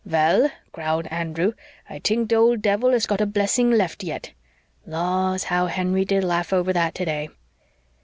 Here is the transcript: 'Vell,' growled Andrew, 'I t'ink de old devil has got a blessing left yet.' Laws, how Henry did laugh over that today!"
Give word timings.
'Vell,' 0.03 0.49
growled 0.71 1.05
Andrew, 1.11 1.53
'I 1.87 1.99
t'ink 1.99 2.27
de 2.29 2.33
old 2.35 2.59
devil 2.63 2.89
has 2.91 3.05
got 3.05 3.21
a 3.21 3.25
blessing 3.27 3.69
left 3.69 4.03
yet.' 4.03 4.31
Laws, 4.87 5.43
how 5.43 5.67
Henry 5.67 6.05
did 6.05 6.23
laugh 6.23 6.51
over 6.51 6.73
that 6.73 6.95
today!" 6.95 7.29